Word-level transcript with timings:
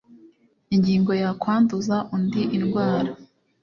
ingingo 0.75 1.11
ya 1.21 1.31
kwanduza 1.41 1.97
undi 2.15 2.41
indwara 2.57 3.11